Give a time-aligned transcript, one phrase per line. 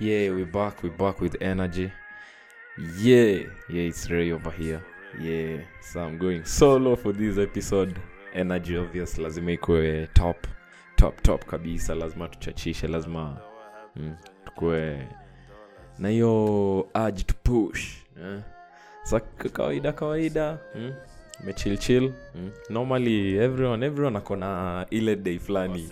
[0.00, 0.82] Yeah, we're back.
[0.82, 1.92] We're back with energy.
[2.98, 4.82] Yeah, yeah, it's Ray over here.
[5.20, 7.98] Yeah, so I'm going solo for this episode.
[8.34, 10.46] Energy obvious, lazima ikuwe top
[10.96, 13.36] top top kabisa, lazima tuchachishe, lazima
[13.96, 15.08] mm, tukue
[15.98, 17.88] na hiyo urge to push
[18.22, 18.40] eh?
[19.02, 20.92] sa kawaida kawaida mm?
[21.44, 22.50] mechilchil mm?
[22.70, 25.90] normally everyone everyone akona ile day fulani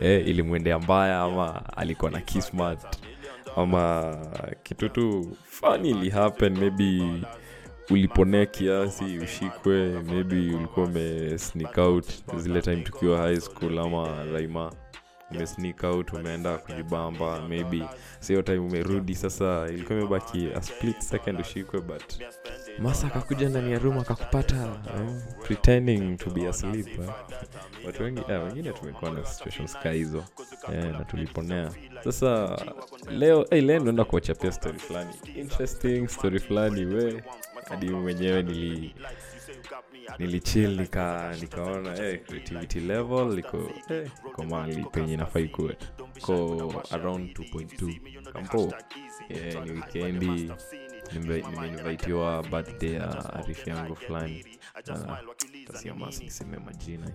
[0.00, 2.96] eh, ilimwendea mbaya ama alikuwa na kismat
[3.56, 4.16] ama
[4.62, 7.02] kitu tu fani ili happen maybe
[7.90, 14.72] uliponea kiasi ushikwe maybe ulikuwa ume sneak out zile time tukiwa high school ama raima
[15.30, 17.82] ume sneak out umeenda kujibamba maybe
[18.20, 19.14] sio time umerudi.
[19.14, 22.02] Sasa ilikuwa imebaki a split second ushikwe but
[22.78, 24.56] masa akakuja ndani ya room akakupata
[24.96, 27.10] eh, pretending to be asleep eh.
[27.86, 30.24] watu wengi eh, wengine tumekuwa na situations ka hizo
[30.72, 31.70] eh, na tuliponea.
[32.04, 32.58] Sasa
[33.10, 35.10] leo leo naenda kuwachapia story fulani.
[35.36, 37.22] Interesting story fulani we
[37.68, 38.94] hadi mwenyewe nili
[40.18, 43.70] nilichill nika nikaona creativity level liko
[44.26, 45.76] iko mali penye nafaa ikuwe
[46.20, 48.72] ko around 2.2 kampo
[49.64, 50.52] ni wikendi
[51.18, 54.44] nimeinvitiwa birthday ya arifi yangu fulani.
[54.74, 55.18] Ah,
[55.72, 56.30] tasiamasi
[56.66, 57.06] majina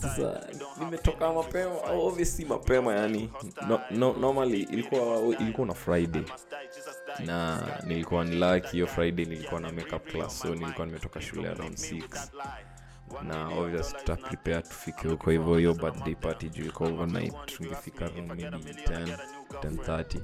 [0.00, 0.46] sasa
[0.80, 3.30] nimetoka mapema obviously mapema yani
[3.68, 6.22] no, no, normally ilikuwa ilikuwa na friday.
[7.26, 11.74] Na nilikuwa ni lucky hiyo friday nilikuwa na makeup class so nilikuwa nimetoka shule around
[11.74, 12.28] 6
[13.22, 15.30] na obvious tuta prepare tufike huko.
[15.30, 19.18] Hivyo hiyo birthday party juu iko overnight tungefika around maybe 10
[19.50, 20.20] 10:30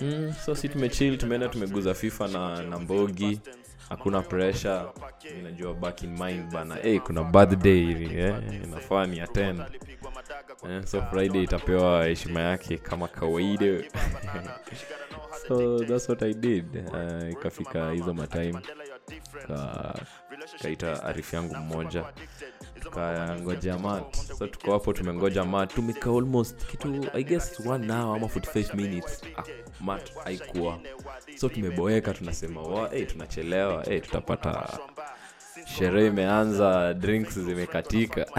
[0.00, 3.40] mm, so si tumechill tumeenda tumeguza fifa na, na mbogi.
[3.88, 4.82] Hakuna pressure.
[5.42, 6.74] Najua back in mind bana.
[6.74, 8.34] Hey, kuna birthday eh,
[8.64, 9.62] inafaa ni attend.
[10.70, 13.66] Eh, so friday itapewa heshima yake kama kawaida.
[15.48, 16.76] So that's what i did.
[16.76, 18.60] Uh, ikafika hizo matime.
[19.46, 19.94] Ka,
[20.62, 22.04] kaita arifu yangu mmoja.
[22.80, 24.16] Tukangojea mat.
[24.38, 25.74] so tuko hapo tumengoja mat.
[25.74, 29.22] Tumekaa almost kitu i guess one hour ama 45 minutes.
[29.36, 29.42] Ah,
[29.80, 30.78] mat haikuwa.
[31.36, 33.84] So tumeboeka tunasema wa hey, tunachelewa.
[33.84, 34.78] Hey, tutapata
[35.66, 38.26] sherehe imeanza drinks zimekatika.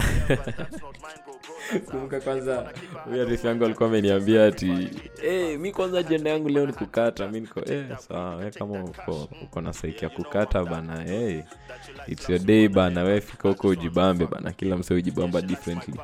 [1.90, 2.72] Kumbuka kwanza
[3.04, 4.88] huyo yangu alikuwa ameniambia ati
[5.20, 7.28] hey, mi kwanza ajenda yangu leo ni kukata.
[7.28, 11.40] Mi niko hey, sawa we kama uko, uko na saiki ya kukata bana hey,
[12.06, 14.52] its your day bana we fika huko ujibambe bana.
[14.52, 15.94] Kila mse ujibamba differently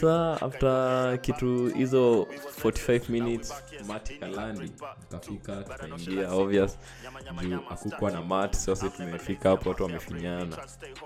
[0.00, 2.26] sa after kitu hizo
[2.64, 3.54] 45 minutes
[3.88, 4.72] mati kalandi
[5.10, 6.78] tukafika tukaingia obvious.
[7.42, 10.56] Juu akukwa na mat sasa tumefika hapo watu wamefinyana.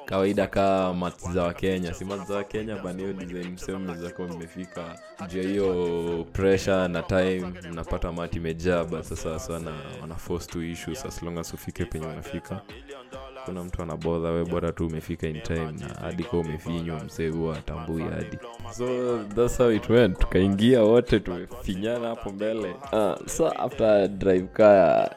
[0.05, 4.99] Kawaida kaa mat za wakenya si mat za wakenya baniyo design mseme zako mmefika.
[5.29, 10.15] Juu hiyo pressure na time mnapata mat imejaa but sasa sana wana
[10.47, 12.61] to issue as long as ufike penye unafika
[13.47, 17.59] kuna mtu anabodha we bora tu umefika in time na hadi kwa umefinywa msee huwa
[17.59, 18.39] atambui hadi.
[18.73, 20.19] So that's how it went.
[20.19, 22.75] Tukaingia wote tumefinyana hapo mbele.
[22.93, 25.09] Uh, so after drive kaa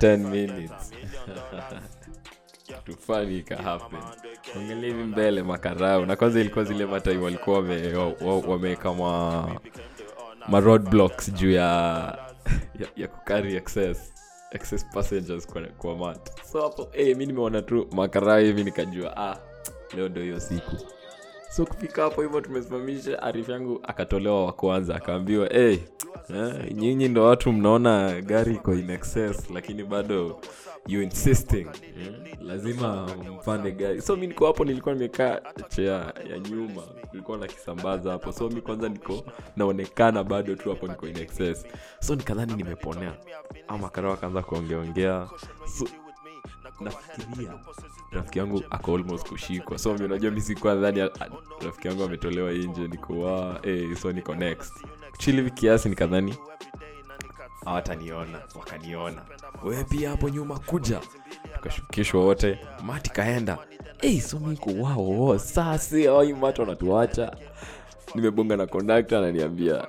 [0.00, 0.92] 10 minutes.
[3.38, 4.00] Ikahappen
[4.80, 9.60] hivi mbele makarau na kwanza ilikuwa zile matime walikuwa wame- wa- wa- ma,
[10.48, 11.64] ma roadblocks juu ya,
[12.80, 14.12] ya, ya kukari excess
[14.50, 16.42] excess passengers kwa, kwa mat.
[16.52, 19.36] So hapo hey, mi nimeona tu makarau hivi nikajua ah
[19.96, 20.76] leo ndo hiyo siku
[21.50, 23.22] so kufika hapo hivyo tumesimamisha.
[23.22, 25.76] Arifu yangu akatolewa wa kwanza akaambiwa hey,
[26.34, 30.40] eh, nyinyi ndo watu mnaona gari iko in excess lakini bado
[30.86, 31.66] you insisting
[32.00, 33.08] eh, lazima
[33.40, 34.02] mpande gari.
[34.02, 38.32] So mi niko hapo nilikuwa nimekaa chea ya nyuma kulikuwa na kisambaza hapo.
[38.32, 39.24] So mi kwanza niko
[39.56, 41.66] naonekana bado tu hapo niko in excess.
[42.00, 43.14] So nikadhani nimeponea.
[43.68, 45.28] Ama karao akaanza kuongeongea
[45.78, 45.84] so
[46.80, 47.52] nafikiria
[48.10, 49.78] rafiki yangu ako almost kushikwa.
[49.78, 54.12] So mi unajua mi sikuwa nadhani a- a- rafiki yangu ametolewa nje nikuwa hey, so
[54.12, 54.72] niko next.
[55.18, 56.34] Chilivi kiasi nikadhani
[57.64, 59.22] hawataniona wakaniona.
[59.64, 61.00] Wewe pia hapo nyuma kuja.
[61.54, 62.58] Tukashukishwa wote.
[62.84, 63.58] Mati kaenda.
[64.00, 67.36] Hey, so miko wao sasi awai mati wanatuacha.
[68.14, 69.86] Nimebonga na kondakta ananiambia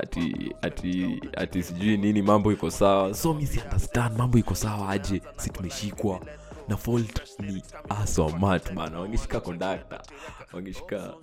[0.00, 3.14] ati ati ati sijui nini mambo iko sawa.
[3.14, 5.22] So mi si understand mambo iko sawa aje?
[5.36, 6.20] Si tumeshikwa.
[6.68, 10.02] Na fault ni asomat bana wangeshika kondakta
[10.52, 11.14] wangeshika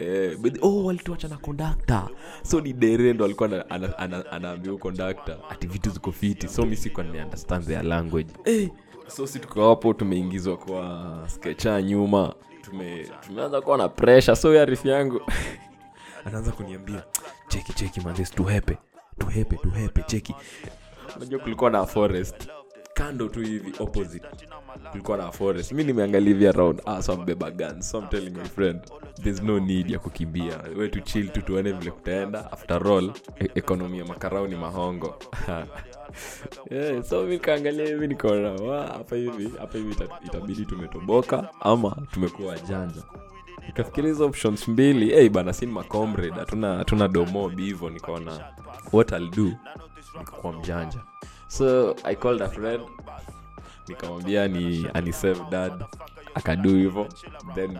[0.00, 2.08] Eh, oh walituacha na kondakta
[2.42, 6.48] so ni derendo alikuwa ana- ana- ana- anaambia kondakta ati vitu ziko fiti.
[6.48, 8.32] So mi sikuwa nimeunderstand their language.
[8.44, 8.70] Eh,
[9.06, 12.34] so si tuko tumeingizwa kwa skecha nyuma.
[12.62, 13.08] Tume
[13.64, 14.36] kuwa na pressure.
[14.36, 15.20] So ya rifi yangu.
[16.24, 17.02] Anaanza kuniambia
[17.50, 18.78] cheki cheki manze tuhepe
[19.18, 20.34] tuhepe tuhepe cheki.
[21.16, 22.48] Unajua kulikuwa na forest.
[22.94, 24.26] Kando tu hivi opposite.
[24.90, 25.72] Kulikuwa na forest.
[25.72, 26.82] Mi nimeangalia hivi around.
[26.86, 28.80] Ah, so mbeba gun so I'm telling my friend
[29.22, 30.58] there's no need ya kukimbia.
[30.76, 32.52] We tu chill tu tuone vile kutaenda.
[32.52, 35.18] After all e- ekonomi ya makarau ni mahongo.
[36.70, 38.50] Yeah, so mi kaangalia hivi nikaona
[38.82, 39.94] hapa hivi hapa hivi
[40.24, 43.02] itabidi tumetoboka ama tumekuwa janja
[43.66, 45.10] nikafikiria hizo options mbili.
[45.10, 48.40] Hey, bana sin macomrade hatuna hatuna domob hivo nikaona
[48.92, 49.52] what I'll do?
[50.18, 50.98] Nikakuwa mjanja.
[51.48, 52.82] So i called a friend.
[53.88, 55.72] Nikamwambia ni anisave dad.
[56.34, 57.06] Akadu hivo
[57.54, 57.78] then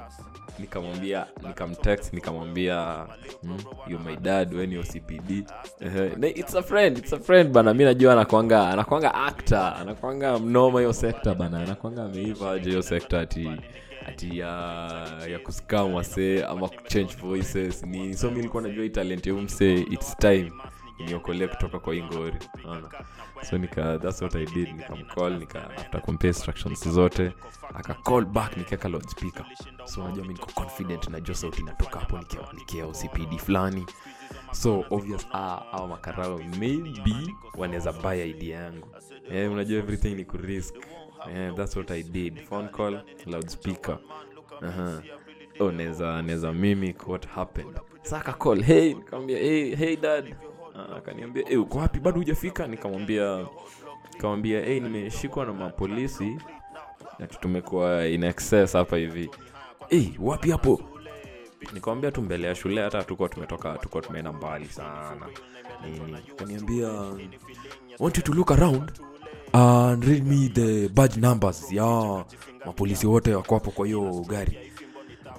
[0.58, 3.06] nikamwambia nikamtext nikamwambia
[3.42, 5.44] hmm, you my dad when you cpd
[5.80, 7.74] uh, it's a friend it's a friend bana.
[7.74, 11.58] Mi najua anakwanga anakwanga actor anakwanga mnoma hiyo sekta bana.
[11.62, 13.50] Anakwanga ameiva aje hiyo sekta ati
[14.06, 14.48] ati ya
[15.30, 17.82] ya kuskam wasee ama kuchange voices.
[17.82, 20.52] Ni so mi nilikuwa najua hii talent ya umse its time
[21.06, 22.88] niokolee kutoka kwa ingori naona
[23.50, 24.68] so nika that's what i did.
[24.76, 27.32] nikamcall nika after compare instructions zote.
[27.74, 29.46] Akacall back nikiweka loudspeaker
[29.84, 33.86] so najua mi niko confident najua sauti inatoka hapo nikia- ocpd fulani.
[34.52, 38.88] So obvious ah, au makarao maybe wanaweza buy idea yangu.
[39.32, 40.74] Yeah, unajua everything ni kurisk
[41.28, 42.40] yeah, that's what i did.
[42.48, 43.98] Phone call loudspeaker.
[44.62, 45.00] Uh-huh.
[45.60, 47.76] oh, neza neza mimic what happened?
[48.02, 50.34] Saka call hey nikamwambia hey, hey dad.
[50.76, 52.00] Ah, akaniambia hey, uko wapi?
[52.00, 52.66] Bado hujafika?
[52.66, 53.46] Nikamwambia
[54.12, 56.38] nikamwambia hey, nimeshikwa na mapolisi
[57.40, 59.30] tumekuwa in excess hapa hivi.
[59.88, 60.80] Hey, wapi hapo?
[61.72, 65.26] Nikamwambia tu mbele ya shule hata tukuwa tumetoka tukuwa tumeenda mbali sana.
[65.84, 66.16] Nini?
[66.32, 66.88] Akaniambia
[67.98, 68.92] want you to look around
[69.52, 71.72] and read me the badge numbers.
[71.72, 72.24] Ya
[72.66, 74.58] mapolisi wote wako hapo kwa hiyo gari.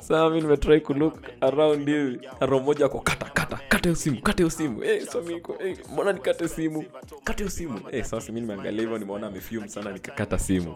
[0.02, 4.38] Saa mi nimetrai kulook around hivi aro moja ako kata kata kata hiyo simu kata
[4.38, 4.82] hiyo simu.
[4.82, 6.84] Hey, samiko hey, mbona nikate simu?
[7.24, 7.80] Kata hiyo simu.
[7.92, 10.76] Hey, sasa mi nimeangalia hivyo nimeona amefume sana nikakata simu.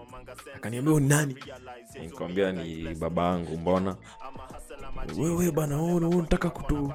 [0.56, 1.36] Akaniambia "Huyu ni nani?
[2.02, 3.96] Nikamwambia ni baba yangu mbona?
[5.18, 6.94] Wewe bana unataka kutu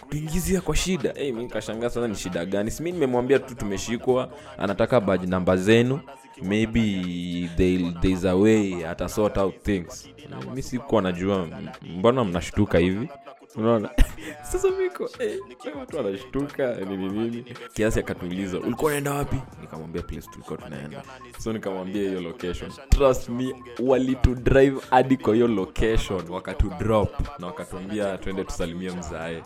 [0.00, 1.12] kutuingizia kwa shida.
[1.12, 2.70] Hey, mi nikashangaa sana ni shida gani.
[2.70, 6.00] Simi nimemwambia tu tumeshikwa anataka badge namba zenu.
[6.42, 10.08] Maybe they, there's a ata sort out things.
[10.54, 11.48] Mi sikuwa najua
[11.82, 13.08] mbona mnashtuka hivi?
[13.56, 13.90] Unaona?
[14.52, 15.38] Sasa miko eh,
[15.78, 17.44] watu wanashtuka nini nini?
[17.74, 19.36] Kiasi akatuuliza ulikuwa unaenda wapi?
[19.60, 21.02] Nikamwambia place tulikuwa tunaenda.
[21.38, 22.72] So nikamwambia hiyo location.
[22.88, 29.42] Trust me walitudrive hadi kwa hiyo location wakatudrop na wakatuambia twende tusalimie mzae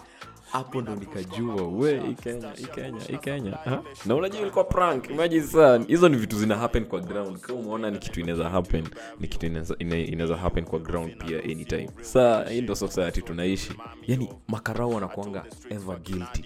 [0.53, 3.83] hapo ndo nikajua we hii kenya hii kenya hii kenya ha?
[4.07, 5.41] na unajua ilikuwa prank imagine
[5.87, 7.39] hizo ni vitu zina happen kwa ground.
[7.41, 8.89] Kama umeona ni kitu inaweza happen
[9.21, 11.89] ni kitu inaweza- happen kwa ground pia anytime.
[12.01, 13.73] Saa hii ndo society tunaishi.
[14.07, 16.45] Yani makarau wanakuanga ever guilty.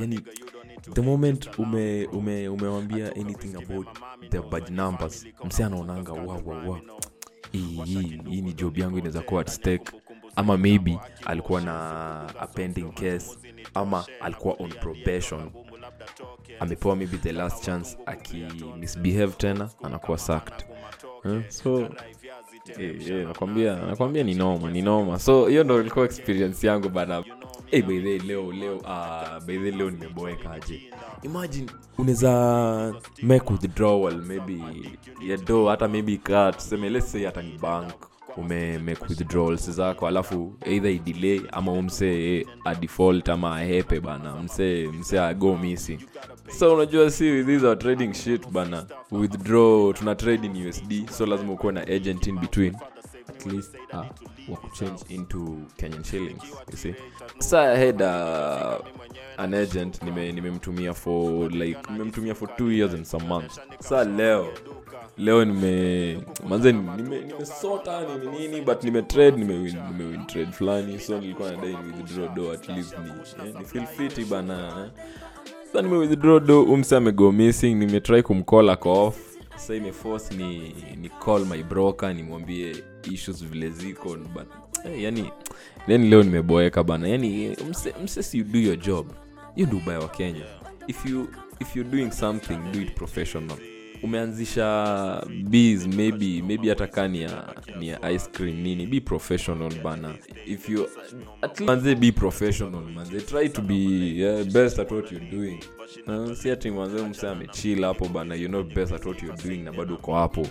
[0.00, 0.20] Yani
[0.92, 3.86] the moment ume ume umewambia anything about
[4.28, 6.80] the bad numbers mse anaonanga wa wa wa
[7.52, 9.92] hii hii hii ni job yangu inaweza kuwa at stake
[10.36, 11.74] ama maybe alikuwa na
[12.40, 13.38] a pending case
[13.74, 15.50] ama alikuwa on probation.
[16.60, 20.64] Amepewa maybe the last chance akimisbehave tena anakuwa sacked.
[21.24, 21.42] Eh?
[21.50, 21.80] so
[22.78, 27.24] eh, eh, nakwambia ni noma ni noma so hiyo ndo ilikuwa experience yangu bana
[27.66, 30.90] hey, baidhe leo leo uh, baidhe leo nimeboekaje
[31.22, 31.66] imagine
[31.98, 34.60] unaweza make withdrawal maybe
[35.26, 35.38] ya
[35.70, 37.92] hata maybe ka tuseme let's hata ni bank
[38.36, 45.20] ume make withdrawals zako alafu either idelay ama umse adefault ama ahepe bana mse msee
[45.20, 45.98] ago missing.
[46.58, 48.86] So unajua si these are trading shit bana.
[49.10, 52.74] Withdraw tuna trade in usd so lazima ukuwe na agent in between.
[53.28, 54.04] At least uh,
[54.48, 56.94] wakuchange into kenyan shillings you see.
[57.38, 58.78] Sa I had uh,
[59.38, 63.60] an agent nime- nimemtumia for like nimemtumia for two years and some months.
[63.80, 64.48] Sa leo
[65.20, 68.00] leo nime manze nime- nimesota
[68.38, 71.00] nini but nimetrade nimewin nimewin trade fulani.
[71.00, 73.10] So nilikuwa nadai withdraw do at least ni,
[73.48, 75.02] eh, ni feel fiti bana eh.
[75.72, 78.70] sa nime withdraw do umse amego missing nimetry kumcall
[79.56, 82.76] sa imeforce ni, ni call my broker nimwambie
[83.12, 84.46] issues vile ziko but
[84.86, 85.30] eh, yani
[85.86, 87.08] then leo nimeboeka bana.
[87.08, 87.56] Yani
[88.04, 89.06] mse, you do your job.
[89.54, 90.44] Hiyo ndio ubaya wa kenya.
[90.86, 91.28] If you
[91.60, 93.56] if you're doing something do it professional
[94.02, 97.22] umeanzisha bees maybe maybe hata kaa ni
[97.88, 100.14] ya ice cream nini be professional bana.
[100.46, 100.88] If you
[101.42, 103.20] at least manze be professional manze.
[103.20, 103.74] Try to be
[104.16, 105.58] yeah, best at what you're doing.
[106.06, 108.34] Uh, si ati manze mse amechill hapo bana.
[108.34, 110.46] You're not best at what you're doing na bado uko hapo.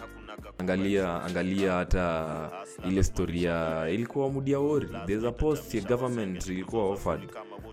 [0.58, 2.50] Angalia angalia hata
[2.90, 7.22] ile storia ilikuwa mudia wori there's a post ya government ilikuwa offered.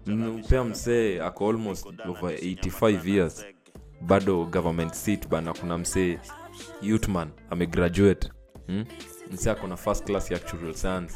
[0.07, 3.45] Mpea msee ako almost over 85 years
[4.07, 6.19] bado government seat bana kuna msee
[6.83, 8.31] youthman amegraduate.
[8.67, 8.85] Hmm?
[9.33, 11.15] msee ako na first class ya actual science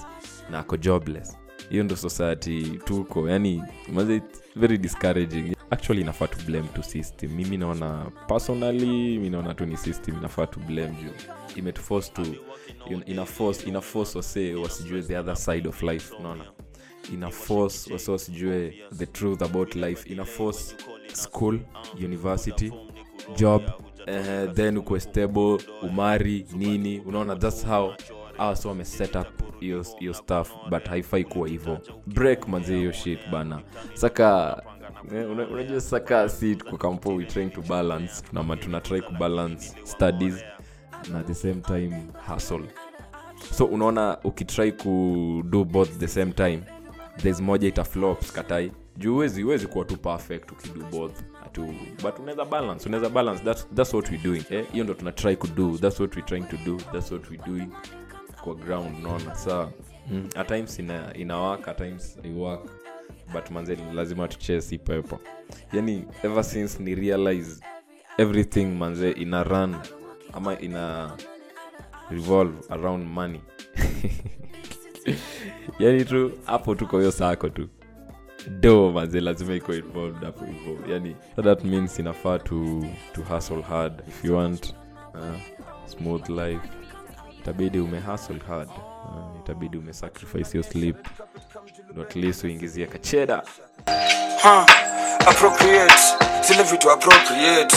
[0.50, 1.36] na ako jobless.
[1.70, 4.22] Hiyo ndo society tuko yani maze
[4.56, 5.56] very discouraging.
[5.70, 7.30] Actually inafaa to blame to system.
[7.30, 11.32] Mimi naona personally mi naona tu ni system inafaa to blame juu.
[11.56, 12.22] Imetuforce to
[13.06, 16.44] inaforce inaforce wasee wasijue the other side of life unaona?
[17.12, 20.12] Inaforce wasee wasijue the truth about life.
[20.12, 20.76] Ina force
[21.12, 21.58] school
[22.04, 22.72] university
[23.36, 23.62] job
[24.08, 27.92] uh, then ukwe stable umari nini unaona thats how
[28.38, 29.26] awa so wame set up
[29.60, 33.60] hiyo staff but haifai kuwa hivo break manzi hiyo shit bana.
[33.94, 34.62] Saka
[35.14, 40.44] eh, una- unajua saka si kwa kampo we to balance tunama tuna kubalance studies
[41.12, 42.02] na the same time
[42.34, 42.64] hustle.
[43.52, 46.62] So unaona ukitry kudo both the same time
[47.16, 51.20] there's moja itaflop skatai juu huwezi huwezi kuwa tu perfect ukidu both.
[51.46, 53.44] Atu, but unaweza balance unaweza balance.
[53.44, 54.66] That's, that's what we doing eh?
[54.72, 55.78] hiyo ndo tuna try kudo.
[55.78, 56.76] That's what we trying to do.
[56.92, 57.68] That's what we doing
[58.44, 59.68] kwa ground naona saa
[60.10, 62.70] mm, at times ina, ina work at times i work.
[63.32, 65.20] But manze lazima tuchesi pepo.
[65.72, 67.62] Yani ever since ni realize
[68.18, 69.76] everything manze ina run
[70.32, 71.16] ama ina
[72.10, 73.40] revolve around money.
[75.78, 77.68] Yani tu hapo tuko hiyo sako tu
[78.48, 83.92] do maze lazima iko involved hapo hivo yani that means inafaa to, to hustle hard.
[84.08, 84.74] If you want
[85.14, 85.40] uh,
[85.86, 86.60] smooth life
[87.40, 88.68] itabidi ume hustle hard.
[88.68, 90.96] Uh, itabidi ume sacrifice your sleep.
[91.92, 93.42] Ndo at least uingizie kacheda
[94.42, 94.64] huh.
[95.28, 97.76] appropriate zile vitu appropriate.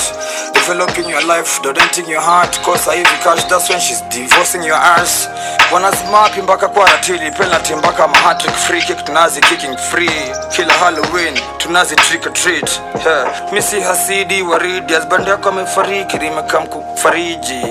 [0.53, 2.61] Developing your life dodenting your heart.
[2.61, 5.29] Kosa hivi cash that's when she's divorcing your ass.
[5.71, 10.31] Wanazimapi mpaka kwa ratili penalty mpaka mahatrick free kick tunazi kicking free.
[10.55, 12.81] Kila halloween tunazi trick or treat.
[13.05, 13.51] Yeah.
[13.51, 17.61] misi hasidi waridi husband yako amefariki rimekam kufariji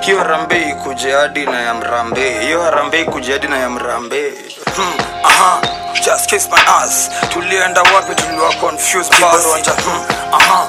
[0.00, 2.38] hiyo rambei kuje hadi na ya mrambe.
[2.40, 4.32] Hiyo harambei kuje hadi na ya mrambe.
[4.76, 4.92] Hmm.
[5.24, 5.60] aha
[6.04, 10.34] just kiss my ass tulienda wapi tuliwa confused basi hmm.
[10.34, 10.68] aha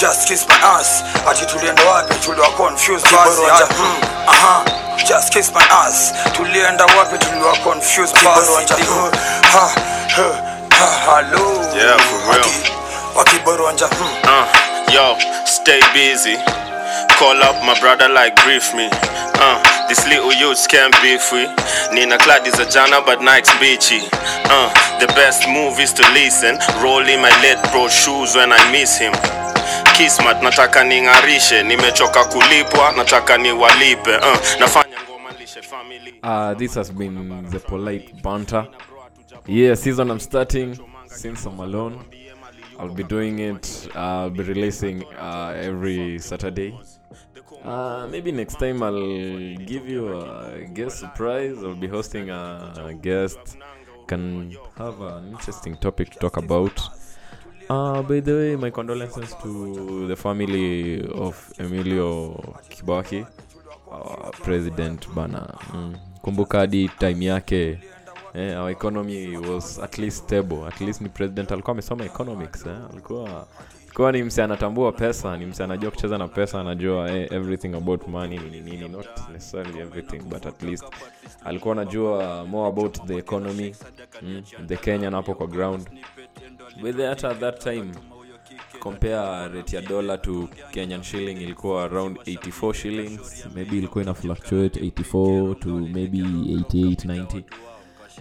[0.00, 3.40] just kiss my ass ati tulienda wapi tuliwa confused basi
[3.74, 3.94] hmm.
[4.26, 4.62] aha
[5.08, 9.10] just kiss my ass tulienda wapi tuliwa confused basi hmm.
[9.52, 9.70] ha
[10.16, 10.30] ha
[10.78, 12.44] ha hello Yeah, for real.
[12.44, 12.72] Waki-
[13.14, 14.06] wakiboronja hmm.
[14.24, 16.38] Uh, yo, stay busy.
[17.18, 18.88] Call up my brother like brief me.
[18.92, 21.48] Uh, this little youths can't be free.
[21.92, 23.98] Nina Clad is a jana, but Nike's beachy.
[24.46, 24.70] Uh,
[25.00, 26.56] the best move is to listen.
[26.80, 29.12] Roll in my late bro shoes when I miss him.
[29.96, 34.14] Kismat nataka ning'arishe, nimechoka kulipwa, nataka niwalipe.
[34.14, 36.20] Uh, nafanya ngoma lishe family.
[36.22, 38.68] Uh, this has been the polite banter.
[39.46, 42.04] Yeah, season I'm starting since I'm alone.
[42.78, 43.88] I'll be doing it.
[43.96, 46.78] I'll be releasing uh, every Saturday.
[47.64, 51.58] Uh, maybe next time I'll give you a guest surprise.
[51.62, 53.38] I'll be hosting a, guest.
[54.06, 56.80] Can have an interesting topic to talk about.
[57.68, 62.32] Uh, by the way, my condolences to the family of Emilio
[62.70, 63.26] Kibaki,
[63.90, 65.54] our president bana.
[65.72, 65.96] Mm.
[66.22, 67.78] Kumbuka hadi time yake
[68.34, 70.66] eh, our economy was at least stable.
[70.66, 72.78] At least ni president alikuwa amesoma economics eh.
[72.92, 73.46] Alikuwa
[73.88, 78.08] alikuwa ni mse anatambua pesa, ni mse anajua kucheza na pesa, anajua hey, everything about
[78.08, 80.84] money ni nini, not necessarily everything but at least
[81.44, 83.74] alikuwa anajua more about the economy
[84.22, 85.88] mm, the Kenyan hapo kwa ground.
[86.82, 87.84] With hata at that time
[88.80, 93.46] compare rate ya dollar to kenyan shilling ilikuwa around 84 shillings.
[93.54, 97.42] Maybe ilikuwa ina fluctuate 84 to maybe 88 90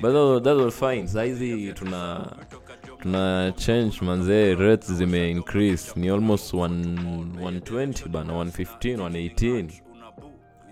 [0.01, 1.07] but that was fine.
[1.07, 2.25] Saizi tuna
[3.01, 5.93] tuna change manzee rates zime increase.
[5.99, 9.71] Ni almost 1, 120 bana 115 118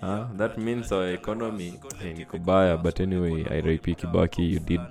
[0.01, 4.81] Ah, that means our economy eh, niko baya but anyway irip kibaki you did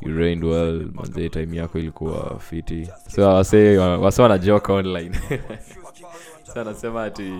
[0.00, 0.80] you reigned well.
[0.94, 2.88] Manzee time yako ilikuwa fiti.
[3.08, 3.78] So wase
[4.22, 5.16] wanajoka online.
[6.56, 7.32] Anasema ati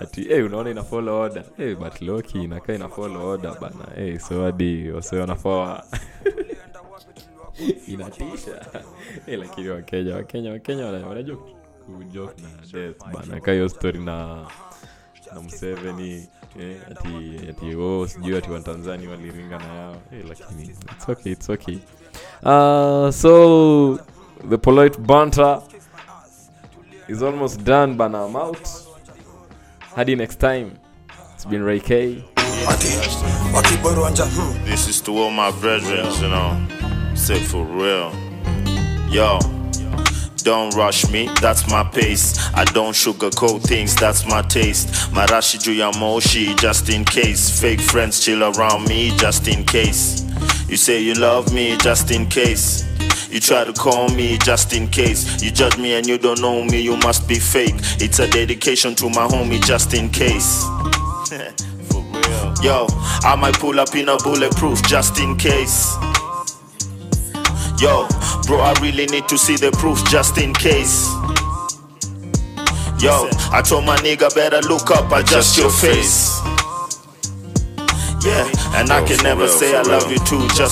[0.00, 1.44] ati hey, unaona ina follow order.
[1.56, 3.86] Hey, but loki inakaa ina follow order bana.
[3.96, 5.16] Hey, so hadi wase
[7.88, 8.66] inatisha
[9.26, 11.36] hey, lakini wakenya wakenya wakenya wana- wanajua
[11.96, 14.46] kujoke na death bana ka story na
[15.34, 16.28] na mseveni
[16.60, 21.50] eh, ati ati oh, sijui ati watanzania waliringa na yao eh, lakini it's okay, it's
[21.50, 21.78] okay.
[22.42, 23.98] Uh, so
[24.48, 25.62] the polite banter
[27.08, 28.68] is almost done bana I'm out
[29.96, 30.70] hadi next time
[31.34, 32.24] it's been ray k hmm.
[34.64, 36.77] This is to all my brethren, you know.
[37.18, 38.12] Say for real.
[39.10, 39.38] Yo.
[40.44, 42.38] Don't rush me, that's my pace.
[42.54, 44.88] I don't sugarcoat things, that's my taste.
[45.12, 45.90] Marashi ya
[46.56, 47.60] just in case.
[47.60, 50.24] Fake friends chill around me, just in case.
[50.68, 52.86] You say you love me, just in case.
[53.30, 55.42] You try to call me just in case.
[55.42, 57.74] You judge me and you don't know me, you must be fake.
[58.00, 60.64] It's a dedication to my homie, just in case.
[62.62, 62.86] Yo,
[63.22, 65.96] I might pull up in a bulletproof just in case.
[67.78, 68.08] Yo,
[68.46, 71.06] bro, I really need to see the proof just in case.
[72.98, 76.40] Yo, I told my nigga better look up, adjust your face.
[78.26, 80.66] Yeah, and I can never say I love you too, just